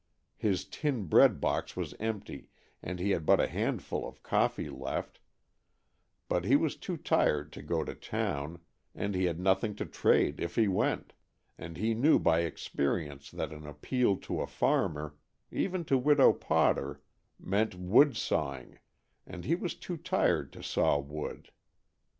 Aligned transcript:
His 0.39 0.65
tin 0.65 1.07
breadbox 1.07 1.75
was 1.75 1.93
empty 1.99 2.49
and 2.81 2.97
he 2.99 3.11
had 3.11 3.23
but 3.23 3.39
a 3.39 3.45
handful 3.45 4.07
of 4.07 4.23
coffee 4.23 4.67
left, 4.67 5.19
but 6.27 6.43
he 6.43 6.55
was 6.55 6.75
too 6.75 6.97
tired 6.97 7.51
to 7.53 7.61
go 7.61 7.83
to 7.83 7.93
town, 7.93 8.59
and 8.95 9.13
he 9.13 9.25
had 9.25 9.39
nothing 9.39 9.75
to 9.75 9.85
trade 9.85 10.39
if 10.39 10.55
he 10.55 10.67
went, 10.67 11.13
and 11.55 11.77
he 11.77 11.93
knew 11.93 12.17
by 12.17 12.39
experience 12.39 13.29
that 13.29 13.53
an 13.53 13.67
appeal 13.67 14.17
to 14.17 14.41
a 14.41 14.47
farmer 14.47 15.17
even 15.51 15.85
to 15.85 15.99
Widow 15.99 16.33
Potter 16.33 17.03
meant 17.39 17.75
wood 17.75 18.17
sawing, 18.17 18.79
and 19.27 19.45
he 19.45 19.53
was 19.53 19.75
too 19.75 19.97
tired 19.97 20.51
to 20.53 20.63
saw 20.63 20.97
wood. 20.97 21.51